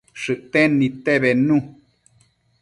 [0.21, 1.57] Shëcten nidte bednu